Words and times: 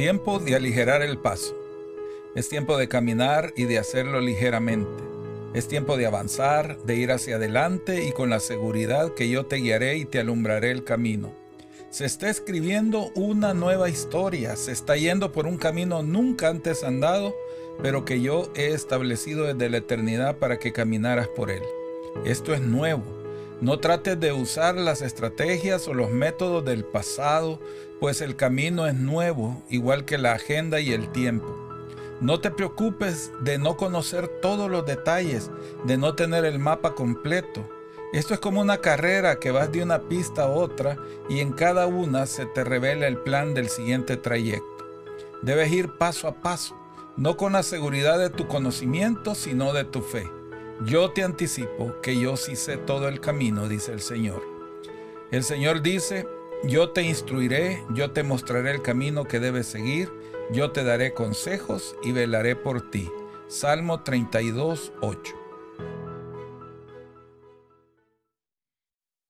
Tiempo 0.00 0.38
de 0.38 0.54
aligerar 0.54 1.02
el 1.02 1.18
paso. 1.18 1.54
Es 2.34 2.48
tiempo 2.48 2.78
de 2.78 2.88
caminar 2.88 3.52
y 3.54 3.64
de 3.64 3.78
hacerlo 3.78 4.22
ligeramente. 4.22 5.04
Es 5.52 5.68
tiempo 5.68 5.98
de 5.98 6.06
avanzar, 6.06 6.78
de 6.84 6.96
ir 6.96 7.12
hacia 7.12 7.36
adelante 7.36 8.02
y 8.04 8.12
con 8.12 8.30
la 8.30 8.40
seguridad 8.40 9.12
que 9.12 9.28
yo 9.28 9.44
te 9.44 9.56
guiaré 9.56 9.98
y 9.98 10.06
te 10.06 10.18
alumbraré 10.18 10.70
el 10.70 10.84
camino. 10.84 11.34
Se 11.90 12.06
está 12.06 12.30
escribiendo 12.30 13.10
una 13.14 13.52
nueva 13.52 13.90
historia, 13.90 14.56
se 14.56 14.72
está 14.72 14.96
yendo 14.96 15.32
por 15.32 15.46
un 15.46 15.58
camino 15.58 16.02
nunca 16.02 16.48
antes 16.48 16.82
andado, 16.82 17.36
pero 17.82 18.06
que 18.06 18.22
yo 18.22 18.50
he 18.56 18.68
establecido 18.68 19.44
desde 19.52 19.68
la 19.68 19.76
eternidad 19.76 20.38
para 20.38 20.58
que 20.58 20.72
caminaras 20.72 21.28
por 21.28 21.50
él. 21.50 21.62
Esto 22.24 22.54
es 22.54 22.62
nuevo 22.62 23.19
no 23.60 23.78
trates 23.78 24.18
de 24.18 24.32
usar 24.32 24.76
las 24.76 25.02
estrategias 25.02 25.86
o 25.86 25.94
los 25.94 26.10
métodos 26.10 26.64
del 26.64 26.84
pasado, 26.84 27.60
pues 28.00 28.22
el 28.22 28.34
camino 28.34 28.86
es 28.86 28.94
nuevo, 28.94 29.62
igual 29.68 30.06
que 30.06 30.16
la 30.16 30.32
agenda 30.32 30.80
y 30.80 30.92
el 30.92 31.12
tiempo. 31.12 31.58
No 32.22 32.40
te 32.40 32.50
preocupes 32.50 33.32
de 33.40 33.58
no 33.58 33.76
conocer 33.76 34.28
todos 34.28 34.70
los 34.70 34.86
detalles, 34.86 35.50
de 35.84 35.98
no 35.98 36.14
tener 36.14 36.44
el 36.44 36.58
mapa 36.58 36.94
completo. 36.94 37.68
Esto 38.14 38.34
es 38.34 38.40
como 38.40 38.60
una 38.60 38.78
carrera 38.78 39.38
que 39.38 39.50
vas 39.50 39.70
de 39.70 39.82
una 39.82 40.00
pista 40.08 40.44
a 40.44 40.50
otra 40.50 40.96
y 41.28 41.40
en 41.40 41.52
cada 41.52 41.86
una 41.86 42.26
se 42.26 42.46
te 42.46 42.64
revela 42.64 43.06
el 43.06 43.18
plan 43.18 43.52
del 43.52 43.68
siguiente 43.68 44.16
trayecto. 44.16 44.86
Debes 45.42 45.70
ir 45.70 45.96
paso 45.98 46.28
a 46.28 46.34
paso, 46.36 46.76
no 47.16 47.36
con 47.36 47.52
la 47.52 47.62
seguridad 47.62 48.18
de 48.18 48.30
tu 48.30 48.48
conocimiento, 48.48 49.34
sino 49.34 49.72
de 49.72 49.84
tu 49.84 50.00
fe. 50.00 50.39
Yo 50.84 51.10
te 51.10 51.22
anticipo 51.22 52.00
que 52.00 52.18
yo 52.18 52.38
sí 52.38 52.56
sé 52.56 52.78
todo 52.78 53.08
el 53.08 53.20
camino, 53.20 53.68
dice 53.68 53.92
el 53.92 54.00
Señor. 54.00 54.42
El 55.30 55.44
Señor 55.44 55.82
dice, 55.82 56.26
yo 56.64 56.90
te 56.90 57.02
instruiré, 57.02 57.84
yo 57.90 58.12
te 58.12 58.22
mostraré 58.22 58.70
el 58.70 58.82
camino 58.82 59.24
que 59.24 59.40
debes 59.40 59.66
seguir, 59.66 60.10
yo 60.50 60.70
te 60.70 60.82
daré 60.82 61.12
consejos 61.12 61.96
y 62.02 62.12
velaré 62.12 62.56
por 62.56 62.90
ti. 62.90 63.10
Salmo 63.46 64.02
32, 64.02 64.92
8. 65.02 65.39